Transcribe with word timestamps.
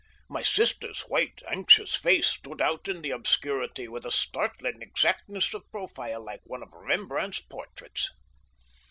My 0.27 0.41
sister's 0.41 1.01
white, 1.01 1.43
anxious 1.47 1.93
face 1.93 2.25
stood 2.25 2.59
out 2.59 2.87
in 2.87 3.03
the 3.03 3.11
obscurity 3.11 3.87
with 3.87 4.03
a 4.03 4.09
startling 4.09 4.81
exactness 4.81 5.53
of 5.53 5.69
profile 5.69 6.25
like 6.25 6.41
one 6.45 6.63
of 6.63 6.73
Rembrandt's 6.73 7.39
portraits. 7.41 8.09